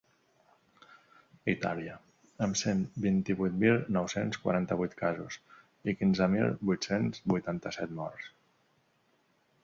Itàlia, 1.51 1.97
amb 2.45 2.55
cent 2.61 2.79
vint-i-vuit 3.03 3.59
mil 3.63 3.77
nou-cents 3.97 4.39
quaranta-vuit 4.45 4.95
casos 5.01 5.37
i 5.93 5.95
quinze 5.99 6.29
mil 6.37 6.49
vuit-cents 6.71 7.21
vuitanta-set 7.33 7.93
morts. 7.99 8.31